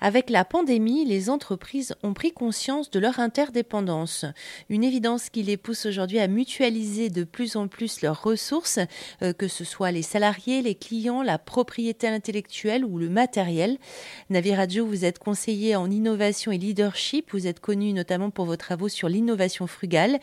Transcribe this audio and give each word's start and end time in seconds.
Avec 0.00 0.30
la 0.30 0.44
pandémie, 0.44 1.04
les 1.04 1.28
entreprises 1.28 1.94
ont 2.04 2.14
pris 2.14 2.32
conscience 2.32 2.90
de 2.90 3.00
leur 3.00 3.18
interdépendance, 3.18 4.24
une 4.68 4.84
évidence 4.84 5.28
qui 5.28 5.42
les 5.42 5.56
pousse 5.56 5.86
aujourd'hui 5.86 6.20
à 6.20 6.28
mutualiser 6.28 7.10
de 7.10 7.24
plus 7.24 7.56
en 7.56 7.66
plus 7.66 8.00
leurs 8.02 8.22
ressources, 8.22 8.78
euh, 9.22 9.32
que 9.32 9.48
ce 9.48 9.64
soit 9.64 9.90
les 9.90 10.02
salariés, 10.02 10.62
les 10.62 10.76
clients, 10.76 11.22
la 11.22 11.38
propriété 11.38 12.06
intellectuelle 12.06 12.84
ou 12.84 12.98
le 12.98 13.08
matériel. 13.08 13.78
Navi 14.30 14.54
Radio, 14.54 14.86
vous 14.86 15.04
êtes 15.04 15.18
conseiller 15.18 15.74
en 15.74 15.90
innovation 15.90 16.52
et 16.52 16.58
leadership, 16.58 17.32
vous 17.32 17.48
êtes 17.48 17.60
connu 17.60 17.92
notamment 17.92 18.30
pour 18.30 18.44
vos 18.44 18.56
travaux 18.56 18.88
sur 18.88 19.08
l'innovation 19.08 19.66
frugale. 19.66 20.20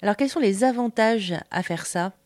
Alors 0.00 0.16
quels 0.16 0.30
sont 0.30 0.40
les 0.40 0.64
avantages 0.64 1.34
à 1.50 1.62
faire 1.62 1.84
ça? 1.84 2.17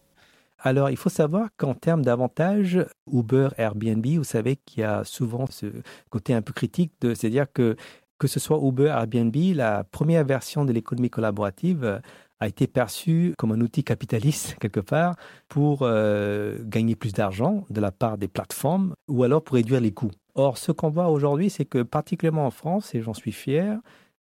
Alors, 0.64 0.90
il 0.90 0.96
faut 0.96 1.08
savoir 1.08 1.48
qu'en 1.56 1.74
termes 1.74 2.02
d'avantages, 2.02 2.86
Uber, 3.12 3.48
Airbnb, 3.58 4.06
vous 4.06 4.24
savez 4.24 4.56
qu'il 4.56 4.82
y 4.82 4.84
a 4.84 5.02
souvent 5.02 5.46
ce 5.50 5.66
côté 6.08 6.34
un 6.34 6.42
peu 6.42 6.52
critique, 6.52 6.92
de, 7.00 7.14
c'est-à-dire 7.14 7.46
que 7.52 7.76
que 8.18 8.28
ce 8.28 8.38
soit 8.38 8.60
Uber, 8.62 8.86
Airbnb, 8.86 9.34
la 9.56 9.82
première 9.82 10.24
version 10.24 10.64
de 10.64 10.72
l'économie 10.72 11.10
collaborative 11.10 11.82
euh, 11.82 11.98
a 12.38 12.46
été 12.46 12.68
perçue 12.68 13.34
comme 13.36 13.50
un 13.50 13.60
outil 13.60 13.82
capitaliste 13.82 14.54
quelque 14.60 14.78
part 14.78 15.16
pour 15.48 15.80
euh, 15.82 16.56
gagner 16.62 16.94
plus 16.94 17.12
d'argent 17.12 17.64
de 17.68 17.80
la 17.80 17.90
part 17.90 18.18
des 18.18 18.28
plateformes 18.28 18.94
ou 19.08 19.24
alors 19.24 19.42
pour 19.42 19.56
réduire 19.56 19.80
les 19.80 19.90
coûts. 19.90 20.12
Or, 20.36 20.56
ce 20.56 20.70
qu'on 20.70 20.90
voit 20.90 21.08
aujourd'hui, 21.08 21.50
c'est 21.50 21.64
que 21.64 21.82
particulièrement 21.82 22.46
en 22.46 22.52
France, 22.52 22.94
et 22.94 23.02
j'en 23.02 23.12
suis 23.12 23.32
fier, 23.32 23.80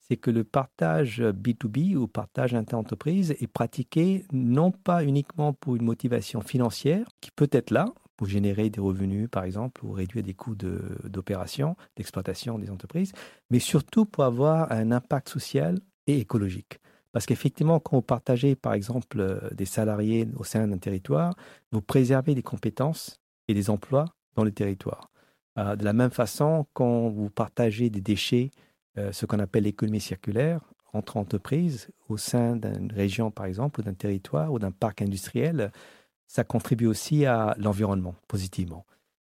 c'est 0.09 0.17
que 0.17 0.31
le 0.31 0.45
partage 0.45 1.21
B2B 1.21 1.95
ou 1.97 2.09
partage 2.09 2.55
inter-entreprise 2.55 3.33
est 3.39 3.47
pratiqué 3.47 4.25
non 4.33 4.71
pas 4.71 5.05
uniquement 5.05 5.53
pour 5.53 5.77
une 5.77 5.85
motivation 5.85 6.41
financière, 6.41 7.07
qui 7.21 7.31
peut 7.31 7.49
être 7.53 7.71
là, 7.71 7.87
pour 8.17 8.27
générer 8.27 8.69
des 8.71 8.81
revenus, 8.81 9.29
par 9.31 9.45
exemple, 9.45 9.85
ou 9.85 9.93
réduire 9.93 10.25
des 10.25 10.35
coûts 10.35 10.57
d'opération, 10.57 11.77
d'exploitation 11.97 12.59
des 12.59 12.71
entreprises, 12.71 13.13
mais 13.51 13.61
surtout 13.61 14.07
pour 14.07 14.25
avoir 14.25 14.73
un 14.73 14.91
impact 14.91 15.29
social 15.29 15.79
et 16.07 16.19
écologique. 16.19 16.81
Parce 17.13 17.27
qu'effectivement, 17.27 17.79
quand 17.81 17.97
vous 17.97 18.03
partagez, 18.03 18.57
par 18.57 18.75
exemple, 18.75 19.51
des 19.53 19.65
salariés 19.65 20.29
au 20.37 20.45
sein 20.45 20.67
d'un 20.67 20.79
territoire, 20.79 21.35
vous 21.71 21.81
préservez 21.81 22.35
des 22.35 22.43
compétences 22.43 23.21
et 23.47 23.55
des 23.55 23.71
emplois 23.71 24.07
dans 24.35 24.45
le 24.45 24.53
territoire. 24.53 25.11
Euh, 25.59 25.77
de 25.77 25.85
la 25.85 25.93
même 25.93 26.11
façon, 26.11 26.67
quand 26.73 27.09
vous 27.09 27.31
partagez 27.31 27.91
des 27.91 28.01
déchets 28.01 28.51
euh, 28.53 28.68
ce 29.13 29.27
qu'on 29.27 29.39
appelle 29.39 29.65
l'économie 29.65 30.01
circulaire 30.01 30.61
entre 30.93 31.17
entreprises 31.17 31.89
au 32.09 32.17
sein 32.17 32.57
d'une 32.57 32.93
région, 32.93 33.31
par 33.31 33.47
exemple, 33.47 33.81
ou 33.81 33.83
d'un 33.83 33.95
territoire 33.95 34.53
ou 34.53 34.59
d'un 34.59 34.71
parc 34.71 35.03
industriel, 35.03 35.71
ça 36.27 36.45
contribue 36.45 36.87
aussi 36.87 37.27
à 37.27 37.55
l'environnement 37.59 38.15
positivement. 38.27 38.85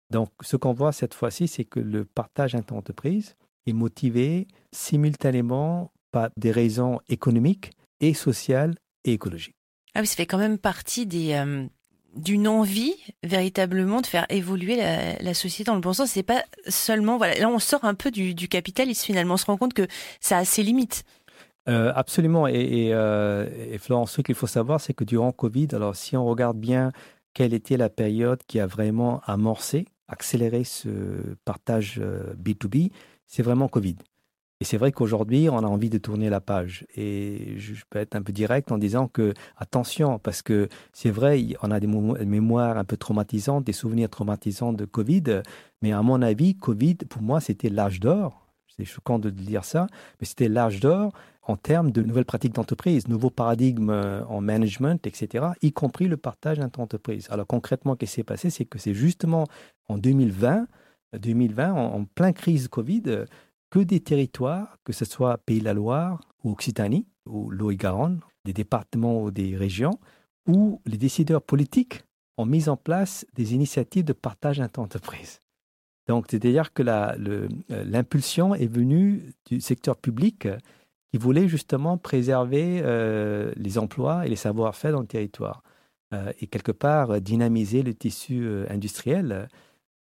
Donc, 0.10 0.30
ce 0.42 0.58
qu'on 0.58 0.74
voit 0.74 0.92
cette 0.92 1.14
fois-ci, 1.14 1.48
c'est 1.48 1.66
que 1.66 1.80
le 1.80 2.06
partage 2.06 2.56
inter-entreprise 2.56 3.36
est 3.66 3.74
motivé 3.74 4.48
simultanément 4.72 5.92
par 6.12 6.30
des 6.38 6.52
raisons 6.52 7.00
économiques 7.10 7.72
et 8.00 8.14
sociales 8.14 8.76
et 9.06 9.14
écologiques. 9.14 9.56
Ah 9.96 10.02
oui, 10.02 10.08
ça 10.08 10.16
fait 10.16 10.26
quand 10.26 10.38
même 10.38 10.58
partie 10.58 11.06
des, 11.06 11.34
euh, 11.34 11.68
d'une 12.16 12.48
envie 12.48 12.94
véritablement 13.24 14.02
de 14.02 14.08
faire 14.08 14.26
évoluer 14.30 14.76
la, 14.76 15.34
société 15.34 15.66
dans 15.66 15.76
le 15.76 15.82
bon 15.82 15.94
sens. 15.94 16.12
C'est 16.12 16.24
pas 16.24 16.44
seulement 16.68 17.18
voilà. 17.18 17.36
Là, 17.36 17.50
on 17.50 17.60
sort 17.60 17.84
un 17.86 17.96
peu 17.96 18.12
du, 18.12 18.34
du 18.36 18.48
capitalisme 18.48 19.06
finalement. 19.06 19.36
On 19.36 19.38
se 19.38 19.46
rend 19.46 19.58
compte 19.58 19.74
que 19.74 19.88
ça 20.20 20.38
a 20.38 20.46
ses 20.46 20.64
limites. 20.64 21.04
Euh, 21.70 21.92
absolument. 21.96 22.48
Et, 22.48 22.90
euh, 22.94 23.48
et, 23.72 23.78
Florence, 23.78 24.12
ce 24.12 24.22
qu'il 24.22 24.36
faut 24.36 24.48
savoir, 24.48 24.82
c'est 24.82 24.94
que 24.94 25.04
durant 25.04 25.32
Covid, 25.32 25.70
alors 25.74 25.96
si 25.96 26.18
on 26.18 26.26
regarde 26.26 26.58
bien 26.58 26.92
quelle 27.34 27.54
était 27.54 27.78
la 27.78 27.90
période 27.90 28.42
qui 28.48 28.60
a 28.60 28.68
vraiment 28.68 29.22
amorcé, 29.26 29.86
accéléré 30.08 30.64
ce 30.64 30.90
partage 31.46 32.00
B2B, 32.38 32.88
euh, 32.88 32.90
c'est 33.26 33.44
vraiment 33.44 33.68
Covid. 33.68 33.96
Et 34.64 34.66
c'est 34.66 34.78
vrai 34.78 34.94
qu'aujourd'hui, 34.94 35.50
on 35.50 35.58
a 35.58 35.68
envie 35.68 35.90
de 35.90 35.98
tourner 35.98 36.30
la 36.30 36.40
page. 36.40 36.88
Et 36.96 37.56
je 37.58 37.84
peux 37.90 38.00
être 38.00 38.16
un 38.16 38.22
peu 38.22 38.32
direct 38.32 38.72
en 38.72 38.78
disant 38.78 39.10
que, 39.10 39.34
attention, 39.58 40.20
parce 40.20 40.42
que 40.42 40.70
c'est 40.94 41.10
vrai, 41.10 41.46
on 41.64 41.70
a 41.70 41.82
des 41.82 41.88
mémoires 41.88 42.78
un 42.78 42.86
peu 42.86 42.96
traumatisantes, 42.96 43.66
des 43.66 43.74
souvenirs 43.74 44.10
traumatisants 44.10 44.72
de 44.72 44.86
Covid. 44.86 45.42
Mais 45.82 45.92
à 45.92 46.02
mon 46.02 46.22
avis, 46.22 46.56
Covid, 46.56 46.96
pour 47.10 47.22
moi, 47.22 47.42
c'était 47.42 47.68
l'âge 47.68 48.00
d'or. 48.00 48.48
C'est 48.70 48.86
choquant 48.86 49.20
de 49.20 49.30
dire 49.30 49.66
ça, 49.66 49.88
mais 50.22 50.26
c'était 50.26 50.48
l'âge 50.48 50.80
d'or 50.80 51.12
en 51.42 51.58
termes 51.58 51.92
de 51.92 52.02
nouvelles 52.02 52.24
pratiques 52.24 52.54
d'entreprise, 52.54 53.10
nouveaux 53.10 53.32
paradigmes 53.32 53.90
euh, 53.90 54.24
en 54.28 54.40
management, 54.40 55.06
etc., 55.06 55.46
y 55.62 55.74
compris 55.74 56.08
le 56.08 56.16
partage 56.16 56.62
inter-entreprise. 56.62 57.28
Alors 57.32 57.48
concrètement, 57.48 57.96
ce 57.96 58.06
qui 58.06 58.08
s'est 58.08 58.24
passé, 58.24 58.50
c'est 58.50 58.64
que 58.64 58.80
c'est 58.80 58.94
justement 58.94 59.46
en 59.90 59.98
2020, 59.98 60.68
2020, 61.20 61.74
en, 61.74 61.96
en 61.96 62.06
plein 62.06 62.32
crise 62.32 62.70
Covid, 62.70 63.26
que 63.74 63.80
des 63.80 64.02
territoires, 64.02 64.78
que 64.84 64.94
ce 64.94 65.04
soit 65.04 65.40
Pays 65.40 65.58
de 65.58 65.66
la 65.66 65.74
Loire 65.74 66.22
ou 66.44 66.52
Occitanie, 66.52 67.08
ou 67.26 67.50
l'Eau-et-Garonne, 67.50 68.20
des 68.46 68.54
départements 68.54 69.24
ou 69.24 69.32
des 69.32 69.58
régions, 69.58 69.98
où 70.48 70.80
les 70.86 70.98
décideurs 70.98 71.42
politiques 71.42 72.04
ont 72.38 72.46
mis 72.46 72.70
en 72.70 72.78
place 72.78 73.26
des 73.34 73.56
initiatives 73.56 74.06
de 74.06 74.14
partage 74.14 74.60
inter-entreprise. 74.62 75.40
Donc, 76.08 76.28
c'est-à-dire 76.30 76.72
que 76.72 76.84
euh, 76.86 77.48
l'impulsion 77.68 78.54
est 78.54 78.68
venue 78.68 79.34
du 79.48 79.60
secteur 79.60 79.98
public 79.98 80.48
qui 81.12 81.18
voulait 81.18 81.48
justement 81.48 81.98
préserver 81.98 82.82
euh, 82.84 83.52
les 83.56 83.80
emplois 83.80 84.28
et 84.28 84.30
les 84.30 84.36
savoir-faire 84.36 84.92
dans 84.92 85.02
le 85.02 85.08
territoire 85.08 85.64
euh, 86.14 86.32
et 86.40 86.46
quelque 86.46 86.72
part 86.72 87.20
dynamiser 87.22 87.82
le 87.82 87.96
tissu 87.96 88.48
industriel 88.70 89.48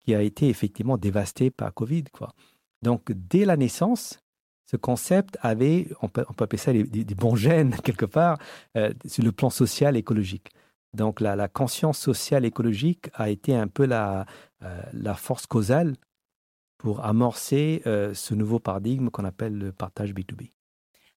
qui 0.04 0.16
a 0.16 0.24
été 0.24 0.50
effectivement 0.50 0.98
dévasté 0.98 1.52
par 1.52 1.72
Covid. 1.72 2.06
Quoi. 2.12 2.34
Donc, 2.82 3.12
dès 3.12 3.46
la 3.46 3.58
naissance, 3.58 4.20
ce 4.70 4.78
concept 4.78 5.38
avait, 5.42 5.88
on 6.02 6.10
peut, 6.10 6.26
appeler 6.28 6.58
ça 6.58 6.72
des, 6.72 7.16
bons 7.16 7.36
gènes 7.36 7.76
quelque 7.84 8.06
part, 8.06 8.38
euh, 8.78 8.94
sur 9.06 9.24
le 9.24 9.32
plan 9.32 9.50
social 9.50 9.96
et 9.96 10.00
écologique. 10.00 10.50
Donc, 10.94 11.22
la, 11.22 11.48
conscience 11.48 11.98
sociale 11.98 12.46
écologique 12.46 13.10
a 13.14 13.30
été 13.30 13.56
un 13.56 13.68
peu 13.68 13.86
la, 13.86 14.26
euh, 14.64 14.82
la 14.94 15.16
force 15.16 15.46
causale 15.46 15.96
pour 16.78 17.06
amorcer 17.06 17.82
euh, 17.86 18.14
ce 18.14 18.34
nouveau 18.34 18.60
paradigme 18.60 19.10
qu'on 19.10 19.26
appelle 19.26 19.58
le 19.58 19.72
partage 19.72 20.14
B2B. 20.14 20.52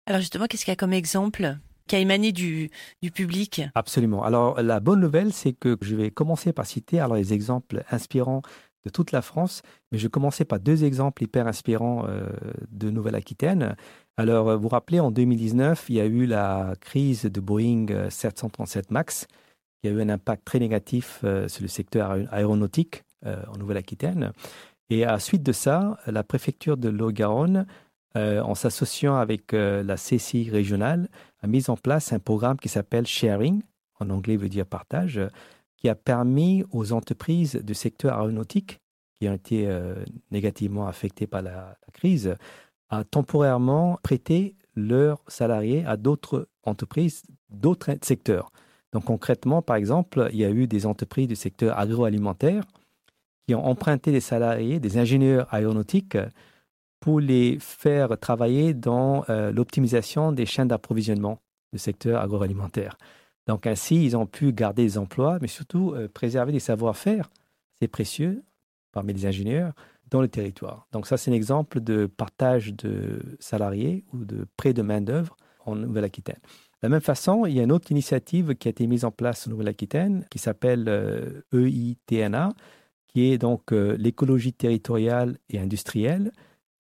Alors 0.06 0.20
justement, 0.20 0.46
qu'est-ce 0.46 0.64
qu'il 0.64 0.72
y 0.72 0.74
a 0.74 0.76
comme 0.76 0.92
exemple 0.92 1.56
qui 1.86 1.96
a 1.96 2.00
émané 2.00 2.32
du, 2.32 2.70
du 3.00 3.10
public? 3.10 3.62
Absolument. 3.74 4.24
Alors 4.24 4.60
la 4.60 4.80
bonne 4.80 5.00
nouvelle, 5.00 5.32
c'est 5.32 5.52
que 5.52 5.78
je 5.80 5.94
vais 5.94 6.10
commencer 6.10 6.52
par 6.52 6.66
citer 6.66 6.98
alors 6.98 7.16
les 7.16 7.32
exemples 7.32 7.84
inspirants 7.90 8.42
de 8.84 8.90
toute 8.90 9.12
la 9.12 9.22
France. 9.22 9.62
Mais 9.90 9.98
je 9.98 10.08
commençais 10.08 10.44
par 10.44 10.60
deux 10.60 10.84
exemples 10.84 11.22
hyper 11.22 11.46
inspirants 11.46 12.06
euh, 12.08 12.26
de 12.70 12.90
Nouvelle-Aquitaine. 12.90 13.76
Alors, 14.16 14.48
euh, 14.48 14.56
vous 14.56 14.62
vous 14.62 14.68
rappelez, 14.68 15.00
en 15.00 15.10
2019, 15.10 15.86
il 15.88 15.96
y 15.96 16.00
a 16.00 16.06
eu 16.06 16.26
la 16.26 16.74
crise 16.80 17.24
de 17.24 17.40
Boeing 17.40 17.86
737 18.10 18.86
euh, 18.86 18.94
MAX, 18.94 19.26
qui 19.80 19.88
a 19.88 19.92
eu 19.92 20.00
un 20.00 20.08
impact 20.08 20.44
très 20.44 20.58
négatif 20.58 21.24
sur 21.48 21.62
le 21.62 21.68
secteur 21.68 22.16
aéronautique 22.30 23.02
en 23.24 23.58
Nouvelle-Aquitaine. 23.58 24.32
Et 24.90 25.04
à 25.04 25.18
suite 25.18 25.42
de 25.42 25.50
ça, 25.50 25.98
la 26.06 26.22
préfecture 26.22 26.76
de 26.76 26.88
Lot-Garonne, 26.88 27.66
en 28.14 28.54
s'associant 28.54 29.16
avec 29.16 29.50
la 29.50 29.96
CCI 29.96 30.50
régionale, 30.50 31.08
a 31.40 31.48
mis 31.48 31.68
en 31.68 31.76
place 31.76 32.12
un 32.12 32.20
programme 32.20 32.58
qui 32.58 32.68
s'appelle 32.68 33.08
Sharing, 33.08 33.62
en 33.98 34.10
anglais 34.10 34.36
veut 34.36 34.48
dire 34.48 34.66
partage, 34.66 35.20
qui 35.82 35.88
a 35.88 35.96
permis 35.96 36.64
aux 36.70 36.92
entreprises 36.92 37.56
du 37.56 37.74
secteur 37.74 38.16
aéronautique 38.16 38.80
qui 39.18 39.28
ont 39.28 39.34
été 39.34 39.66
euh, 39.66 40.04
négativement 40.30 40.86
affectées 40.86 41.26
par 41.26 41.42
la, 41.42 41.76
crise 41.92 42.36
à 42.88 43.02
temporairement 43.02 43.98
prêter 44.00 44.54
leurs 44.76 45.20
salariés 45.26 45.84
à 45.84 45.96
d'autres 45.96 46.48
entreprises, 46.62 47.24
d'autres 47.50 47.96
secteurs. 48.02 48.52
Donc 48.92 49.06
concrètement, 49.06 49.60
par 49.60 49.74
exemple, 49.74 50.28
il 50.32 50.38
y 50.38 50.44
a 50.44 50.50
eu 50.50 50.68
des 50.68 50.86
entreprises 50.86 51.26
du 51.26 51.34
secteur 51.34 51.76
agroalimentaire 51.76 52.62
qui 53.48 53.54
ont 53.56 53.66
emprunté 53.66 54.12
des 54.12 54.20
salariés, 54.20 54.78
des 54.78 54.98
ingénieurs 54.98 55.52
aéronautiques, 55.52 56.16
pour 57.00 57.18
les 57.18 57.58
faire 57.58 58.16
travailler 58.20 58.72
dans 58.72 59.24
euh, 59.28 59.50
l'optimisation 59.50 60.30
des 60.30 60.46
chaînes 60.46 60.68
d'approvisionnement 60.68 61.40
du 61.72 61.80
secteur 61.80 62.20
agroalimentaire. 62.20 62.96
Donc 63.46 63.66
ainsi, 63.66 64.04
ils 64.04 64.16
ont 64.16 64.26
pu 64.26 64.52
garder 64.52 64.84
des 64.84 64.98
emplois, 64.98 65.38
mais 65.40 65.48
surtout 65.48 65.92
euh, 65.94 66.08
préserver 66.08 66.52
des 66.52 66.60
savoir-faire, 66.60 67.30
c'est 67.80 67.88
précieux, 67.88 68.42
parmi 68.92 69.12
les 69.12 69.26
ingénieurs, 69.26 69.72
dans 70.10 70.20
le 70.20 70.28
territoire. 70.28 70.86
Donc 70.92 71.06
ça, 71.06 71.16
c'est 71.16 71.30
un 71.30 71.34
exemple 71.34 71.80
de 71.80 72.06
partage 72.06 72.74
de 72.74 73.20
salariés 73.40 74.04
ou 74.12 74.24
de 74.24 74.46
prêt 74.56 74.74
de 74.74 74.82
main-d'œuvre 74.82 75.36
en 75.64 75.74
Nouvelle-Aquitaine. 75.74 76.40
De 76.82 76.86
la 76.86 76.88
même 76.90 77.00
façon, 77.00 77.46
il 77.46 77.54
y 77.54 77.60
a 77.60 77.62
une 77.62 77.72
autre 77.72 77.90
initiative 77.90 78.54
qui 78.56 78.68
a 78.68 78.70
été 78.70 78.86
mise 78.86 79.04
en 79.04 79.10
place 79.10 79.46
en 79.46 79.50
Nouvelle-Aquitaine 79.50 80.26
qui 80.30 80.38
s'appelle 80.38 81.44
EITNA, 81.52 82.48
e 82.48 82.52
qui 83.12 83.32
est 83.32 83.38
donc 83.38 83.72
euh, 83.72 83.96
l'écologie 83.98 84.52
territoriale 84.52 85.38
et 85.50 85.58
industrielle 85.58 86.32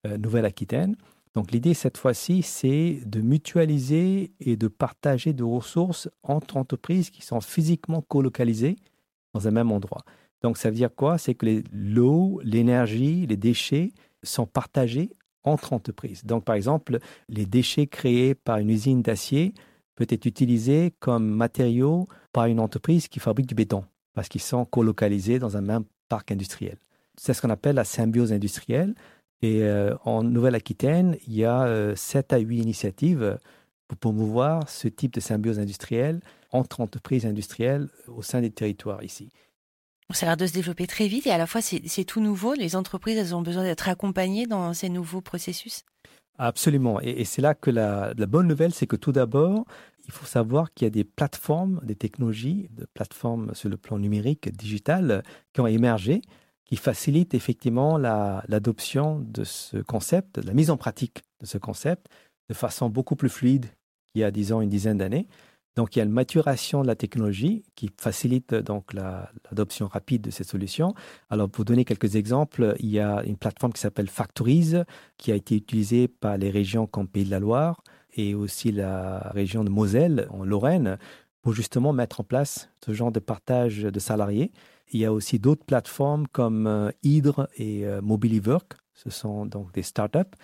euh, 0.06 0.18
Nouvelle-Aquitaine. 0.18 0.96
Donc 1.34 1.50
l'idée 1.50 1.74
cette 1.74 1.96
fois-ci, 1.96 2.42
c'est 2.42 3.00
de 3.06 3.20
mutualiser 3.20 4.32
et 4.40 4.56
de 4.56 4.68
partager 4.68 5.32
des 5.32 5.42
ressources 5.42 6.08
entre 6.22 6.56
entreprises 6.56 7.10
qui 7.10 7.22
sont 7.22 7.40
physiquement 7.40 8.02
colocalisées 8.02 8.76
dans 9.34 9.48
un 9.48 9.50
même 9.50 9.72
endroit. 9.72 10.04
Donc 10.42 10.58
ça 10.58 10.68
veut 10.70 10.76
dire 10.76 10.94
quoi? 10.94 11.18
C'est 11.18 11.34
que 11.34 11.62
l'eau, 11.72 12.40
l'énergie, 12.44 13.26
les 13.26 13.36
déchets 13.36 13.92
sont 14.22 14.46
partagés 14.46 15.10
entre 15.44 15.72
entreprises. 15.72 16.24
Donc, 16.24 16.44
par 16.44 16.54
exemple, 16.54 16.98
les 17.28 17.46
déchets 17.46 17.86
créés 17.86 18.34
par 18.34 18.58
une 18.58 18.70
usine 18.70 19.02
d'acier 19.02 19.54
peuvent 19.94 20.06
être 20.10 20.26
utilisés 20.26 20.94
comme 21.00 21.28
matériaux 21.28 22.08
par 22.32 22.46
une 22.46 22.60
entreprise 22.60 23.08
qui 23.08 23.20
fabrique 23.20 23.46
du 23.46 23.54
béton, 23.54 23.84
parce 24.14 24.28
qu'ils 24.28 24.40
sont 24.40 24.64
colocalisés 24.64 25.38
dans 25.38 25.56
un 25.56 25.60
même 25.60 25.84
parc 26.08 26.30
industriel. 26.32 26.78
C'est 27.16 27.34
ce 27.34 27.42
qu'on 27.42 27.50
appelle 27.50 27.76
la 27.76 27.84
symbiose 27.84 28.32
industrielle. 28.32 28.94
Et 29.42 29.62
euh, 29.62 29.94
en 30.04 30.22
Nouvelle-Aquitaine, 30.22 31.16
il 31.26 31.34
y 31.34 31.44
a 31.44 31.94
7 31.96 32.32
euh, 32.32 32.36
à 32.36 32.38
8 32.38 32.58
initiatives 32.58 33.38
pour 33.88 33.98
promouvoir 33.98 34.68
ce 34.68 34.88
type 34.88 35.12
de 35.12 35.20
symbiose 35.20 35.58
industrielle 35.58 36.20
entre 36.52 36.80
entreprises 36.80 37.26
industrielles 37.26 37.88
au 38.06 38.22
sein 38.22 38.40
des 38.40 38.50
territoires 38.50 39.02
ici. 39.02 39.30
Ça 40.10 40.26
a 40.26 40.28
l'air 40.30 40.36
de 40.36 40.46
se 40.46 40.52
développer 40.52 40.86
très 40.86 41.08
vite 41.08 41.26
et 41.26 41.30
à 41.30 41.38
la 41.38 41.46
fois 41.46 41.60
c'est 41.62 42.04
tout 42.04 42.20
nouveau. 42.20 42.54
Les 42.54 42.76
entreprises, 42.76 43.16
elles 43.16 43.34
ont 43.34 43.42
besoin 43.42 43.64
d'être 43.64 43.88
accompagnées 43.88 44.46
dans 44.46 44.74
ces 44.74 44.88
nouveaux 44.88 45.22
processus? 45.22 45.84
Absolument. 46.38 47.00
Et, 47.00 47.24
c'est 47.24 47.42
là 47.42 47.54
que 47.54 47.70
la, 47.70 48.14
bonne 48.14 48.46
nouvelle, 48.46 48.72
c'est 48.72 48.86
que 48.86 48.96
tout 48.96 49.12
d'abord, 49.12 49.64
il 50.04 50.12
faut 50.12 50.26
savoir 50.26 50.72
qu'il 50.72 50.86
y 50.86 50.88
a 50.88 50.90
des 50.90 51.04
plateformes, 51.04 51.80
des 51.82 51.94
technologies, 51.94 52.68
des 52.70 52.84
plateformes 52.94 53.54
sur 53.54 53.68
le 53.68 53.76
plan 53.76 53.98
numérique, 53.98 54.50
digital, 54.50 55.22
qui 55.52 55.60
ont 55.60 55.66
émergé, 55.66 56.22
qui 56.72 56.78
facilitent 56.78 57.34
effectivement 57.34 57.98
l'adoption 57.98 59.20
de 59.20 59.44
ce 59.44 59.76
concept, 59.76 60.38
la 60.38 60.54
mise 60.54 60.70
en 60.70 60.78
pratique 60.78 61.20
de 61.42 61.44
ce 61.44 61.58
concept 61.58 62.06
de 62.48 62.54
façon 62.54 62.88
beaucoup 62.88 63.14
plus 63.14 63.28
fluide 63.28 63.66
qu'il 64.10 64.22
y 64.22 64.24
a, 64.24 64.30
disons, 64.30 64.62
une 64.62 64.70
dizaine 64.70 64.96
d'années. 64.96 65.28
Donc, 65.76 65.94
il 65.94 65.98
y 65.98 66.00
a 66.00 66.06
une 66.06 66.10
maturation 66.10 66.80
de 66.80 66.86
la 66.86 66.96
technologie 66.96 67.62
qui 67.74 67.90
facilite 68.00 68.54
donc 68.54 68.94
l'adoption 68.94 69.86
rapide 69.86 70.22
de 70.22 70.30
ces 70.30 70.44
solutions. 70.44 70.94
Alors, 71.28 71.50
pour 71.50 71.66
donner 71.66 71.84
quelques 71.84 72.16
exemples, 72.16 72.74
il 72.78 72.88
y 72.88 73.00
a 73.00 73.22
une 73.24 73.36
plateforme 73.36 73.74
qui 73.74 73.80
s'appelle 73.82 74.08
Factories, 74.08 74.72
qui 75.18 75.30
a 75.30 75.34
été 75.34 75.54
utilisée 75.54 76.08
par 76.08 76.38
les 76.38 76.48
régions 76.48 76.86
comme 76.86 77.06
Pays 77.06 77.26
de 77.26 77.30
la 77.30 77.38
Loire 77.38 77.84
et 78.14 78.34
aussi 78.34 78.72
la 78.72 79.18
région 79.34 79.62
de 79.62 79.68
Moselle, 79.68 80.26
en 80.30 80.42
Lorraine, 80.42 80.96
pour 81.42 81.52
justement 81.52 81.92
mettre 81.92 82.20
en 82.20 82.24
place 82.24 82.70
ce 82.82 82.94
genre 82.94 83.12
de 83.12 83.20
partage 83.20 83.82
de 83.82 84.00
salariés. 84.00 84.52
Il 84.92 85.00
y 85.00 85.06
a 85.06 85.12
aussi 85.12 85.38
d'autres 85.38 85.64
plateformes 85.64 86.28
comme 86.28 86.66
euh, 86.66 86.90
Hydre 87.02 87.48
et 87.56 87.86
euh, 87.86 88.02
Mobiliwork. 88.02 88.74
Ce 88.92 89.08
sont 89.08 89.46
donc 89.46 89.72
des 89.72 89.82
startups. 89.82 90.36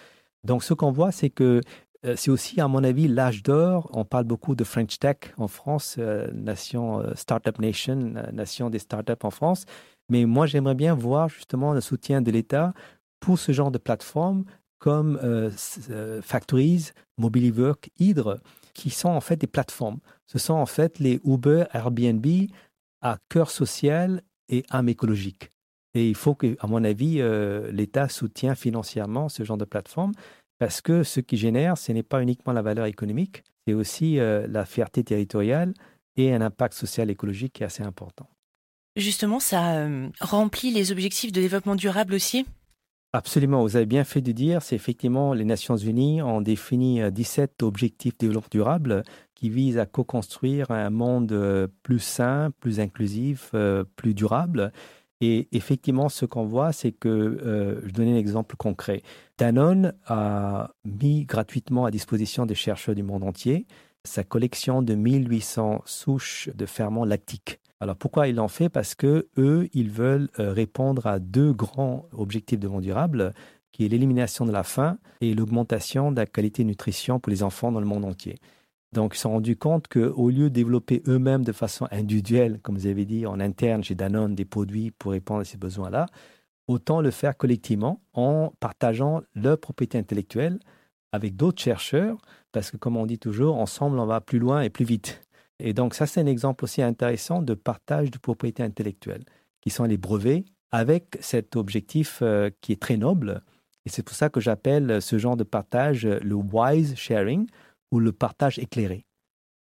Donc, 0.43 0.65
ce 0.65 0.73
qu'on 0.73 0.91
voit, 0.91 1.13
c'est 1.13 1.29
que 1.29 1.61
euh, 2.07 2.15
c'est 2.17 2.31
aussi, 2.31 2.59
à 2.61 2.67
mon 2.67 2.83
avis, 2.83 3.09
l'âge 3.09 3.43
d'or. 3.43 3.91
On 3.93 4.07
parle 4.07 4.25
beaucoup 4.25 4.55
de 4.55 4.65
French 4.65 4.99
Tech 4.99 5.17
en 5.37 5.49
France, 5.49 5.99
nation 6.33 7.05
Startup 7.15 7.59
Nation, 7.59 8.15
nation 8.33 8.71
des 8.71 8.79
startups 8.79 9.23
en 9.23 9.31
France. 9.31 9.67
Mais 10.09 10.25
moi, 10.25 10.47
j'aimerais 10.47 10.75
bien 10.75 10.95
voir 10.95 11.29
justement 11.29 11.75
le 11.75 11.83
soutien 11.83 12.23
de 12.23 12.31
l'État 12.31 12.73
pour 13.21 13.39
ce 13.39 13.53
genre 13.53 13.71
de 13.71 13.79
plateformes 13.79 14.45
comme 14.79 15.19
Factories, 16.23 16.93
Mobiliwork, 17.19 17.91
Hydre, 17.99 18.39
qui 18.75 18.91
sont 18.91 19.09
en 19.09 19.21
fait 19.21 19.37
des 19.37 19.49
plateformes. 19.49 19.99
Ce 20.27 20.39
sont 20.39 20.55
en 20.55 20.67
fait 20.67 21.01
les 21.01 21.21
Uber, 21.25 21.65
Airbnb 21.73 22.25
à 23.01 23.19
cœur 23.29 23.51
social 23.51 24.23
et 24.49 24.65
âme 24.71 24.89
écologique. 24.89 25.51
Et 25.95 26.09
il 26.09 26.15
faut 26.15 26.35
que, 26.35 26.57
à 26.61 26.67
mon 26.67 26.85
avis, 26.85 27.21
l'État 27.73 28.09
soutienne 28.09 28.55
financièrement 28.55 29.29
ce 29.29 29.43
genre 29.43 29.57
de 29.57 29.65
plateforme 29.65 30.13
parce 30.59 30.81
que 30.81 31.03
ce 31.03 31.21
qui 31.21 31.37
génère, 31.37 31.79
ce 31.79 31.93
n'est 31.93 32.03
pas 32.03 32.23
uniquement 32.23 32.53
la 32.53 32.63
valeur 32.63 32.87
économique, 32.87 33.45
c'est 33.67 33.75
aussi 33.75 34.19
euh, 34.19 34.47
la 34.49 34.65
fierté 34.65 35.05
territoriale 35.05 35.73
et 36.17 36.33
un 36.35 36.41
impact 36.41 36.75
social 36.75 37.11
écologique 37.11 37.55
qui 37.55 37.63
est 37.63 37.67
assez 37.67 37.83
important. 37.83 38.29
Justement, 38.97 39.39
ça 39.39 39.77
euh, 39.77 40.09
remplit 40.21 40.73
les 40.73 40.91
objectifs 40.91 41.31
de 41.31 41.41
développement 41.41 41.77
durable 41.77 42.15
aussi? 42.15 42.45
Absolument, 43.15 43.63
vous 43.63 43.77
avez 43.77 43.87
bien 43.87 44.05
fait 44.05 44.21
de 44.21 44.33
dire, 44.33 44.61
c'est 44.63 44.77
effectivement 44.77 45.33
les 45.33 45.47
Nations 45.47 45.77
Unies 45.77 46.21
ont 46.21 46.43
défini 46.43 47.01
17 47.11 47.63
euh, 47.63 47.67
objectifs 47.67 48.19
de 48.19 48.27
développement 48.27 48.49
durable 48.51 49.03
qui 49.35 49.49
visent 49.49 49.79
à 49.79 49.87
co-construire 49.87 50.71
un 50.71 50.91
monde 50.91 51.71
plus 51.83 52.01
sain, 52.01 52.51
plus 52.61 52.81
inclusif, 52.81 53.55
plus 53.97 54.13
durable. 54.13 54.73
Et 55.21 55.49
effectivement, 55.53 56.09
ce 56.09 56.27
qu'on 56.27 56.45
voit, 56.45 56.73
c'est 56.73 56.93
que, 56.93 57.09
euh, 57.09 57.81
je 57.85 57.93
donne 57.93 58.09
un 58.09 58.17
exemple 58.17 58.57
concret. 58.57 59.03
Danone 59.37 59.95
a 60.07 60.71
mis 60.85 61.25
gratuitement 61.25 61.85
à 61.85 61.91
disposition 61.91 62.47
des 62.47 62.55
chercheurs 62.55 62.95
du 62.95 63.03
monde 63.03 63.25
entier 63.25 63.67
sa 64.05 64.23
collection 64.23 64.81
de 64.81 64.95
1800 64.95 65.83
souches 65.85 66.49
de 66.55 66.67
ferments 66.67 67.05
lactiques. 67.05 67.61
Alors 67.81 67.97
pourquoi 67.97 68.29
ils 68.29 68.35
l'ont 68.35 68.49
fait? 68.49 68.69
Parce 68.69 68.95
que 68.95 69.29
eux, 69.39 69.69
ils 69.73 69.91
veulent 69.91 70.29
euh, 70.39 70.53
répondre 70.53 71.07
à 71.07 71.19
deux 71.19 71.53
grands 71.53 72.07
objectifs 72.13 72.59
de 72.59 72.69
monde 72.69 72.83
durable, 72.83 73.33
qui 73.73 73.85
est 73.85 73.89
l'élimination 73.89 74.47
de 74.47 74.53
la 74.53 74.65
faim 74.65 74.99
et 75.21 75.35
l'augmentation 75.35 76.11
de 76.11 76.17
la 76.17 76.27
qualité 76.27 76.65
de 76.65 76.69
nutrition 76.69 77.21
pour 77.21 77.31
les 77.31 77.43
enfants 77.43 77.71
dans 77.71 77.81
le 77.81 77.87
monde 77.87 78.05
entier. 78.05 78.39
Donc, 78.93 79.15
ils 79.15 79.17
se 79.17 79.23
sont 79.23 79.31
rendus 79.31 79.57
compte 79.57 79.87
qu'au 79.87 80.31
lieu 80.31 80.45
de 80.45 80.55
développer 80.55 81.03
eux-mêmes 81.07 81.45
de 81.45 81.53
façon 81.53 81.87
individuelle, 81.91 82.59
comme 82.63 82.77
vous 82.77 82.87
avez 82.87 83.05
dit, 83.05 83.27
en 83.27 83.39
interne 83.39 83.85
chez 83.85 83.95
Danone, 83.95 84.35
des 84.35 84.47
produits 84.47 84.91
pour 84.91 85.13
répondre 85.13 85.41
à 85.41 85.45
ces 85.45 85.59
besoins-là, 85.59 86.07
autant 86.67 87.01
le 87.01 87.11
faire 87.11 87.37
collectivement 87.37 88.01
en 88.15 88.53
partageant 88.61 89.23
leur 89.35 89.59
propriété 89.59 89.99
intellectuelle 89.99 90.59
avec 91.13 91.37
d'autres 91.37 91.63
chercheurs, 91.63 92.19
parce 92.53 92.71
que 92.71 92.77
comme 92.77 92.97
on 92.97 93.07
dit 93.07 93.19
toujours, 93.19 93.59
ensemble, 93.59 93.99
on 93.99 94.07
va 94.07 94.21
plus 94.21 94.39
loin 94.39 94.63
et 94.63 94.71
plus 94.71 94.85
vite. 94.85 95.23
Et 95.61 95.73
donc, 95.73 95.95
ça, 95.95 96.07
c'est 96.07 96.21
un 96.21 96.27
exemple 96.27 96.65
aussi 96.65 96.83
intéressant 96.83 97.43
de 97.43 97.55
partage 97.55 98.11
de 98.11 98.19
propriété 98.19 98.63
intellectuelle, 98.63 99.25
qui 99.61 99.71
sont 99.71 99.85
les 99.85 99.97
brevets, 99.97 100.45
avec 100.71 101.17
cet 101.21 101.57
objectif 101.57 102.19
euh, 102.23 102.51
qui 102.61 102.73
est 102.73 102.81
très 102.81 102.97
noble. 102.97 103.43
Et 103.87 103.91
c'est 103.91 104.03
pour 104.03 104.15
ça 104.15 104.29
que 104.29 104.41
j'appelle 104.41 105.01
ce 105.01 105.19
genre 105.19 105.37
de 105.37 105.45
partage 105.45 106.07
le 106.07 106.35
wise 106.35 106.95
sharing, 106.95 107.47
ou 107.91 108.01
le 108.01 108.13
partage 108.13 108.59
éclairé. 108.59 109.05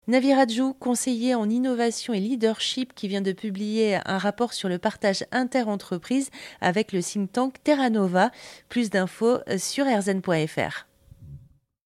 Navi 0.06 0.34
Rajou, 0.34 0.74
conseiller 0.74 1.34
en 1.34 1.48
innovation 1.48 2.12
et 2.12 2.20
leadership, 2.20 2.94
qui 2.94 3.08
vient 3.08 3.22
de 3.22 3.32
publier 3.32 3.98
un 4.04 4.18
rapport 4.18 4.52
sur 4.52 4.68
le 4.68 4.78
partage 4.78 5.24
inter-entreprise 5.32 6.30
avec 6.60 6.92
le 6.92 7.02
think 7.02 7.32
tank 7.32 7.54
Terra 7.64 7.88
Nova. 7.88 8.30
Plus 8.68 8.90
d'infos 8.90 9.38
sur 9.56 9.86
rzn.fr. 9.86 10.86